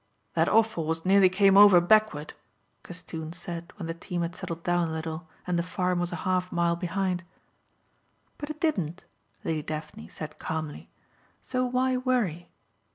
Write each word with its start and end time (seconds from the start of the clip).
"That 0.33 0.49
off 0.49 0.73
horse 0.73 1.05
nearly 1.05 1.29
came 1.29 1.55
over 1.55 1.79
backward," 1.79 2.33
Castoon 2.83 3.33
said 3.33 3.71
when 3.75 3.85
the 3.85 3.93
team 3.93 4.23
had 4.23 4.35
settled 4.35 4.63
down 4.63 4.87
a 4.89 4.91
little 4.91 5.29
and 5.45 5.59
the 5.59 5.61
farm 5.61 5.99
was 5.99 6.11
a 6.11 6.15
half 6.25 6.51
mile 6.51 6.75
behind. 6.75 7.23
"But 8.39 8.49
it 8.49 8.59
didn't," 8.59 9.05
Lady 9.43 9.61
Daphne 9.61 10.07
said 10.07 10.39
calmly, 10.39 10.89
"so 11.43 11.63
why 11.67 11.97
worry?" 11.97 12.49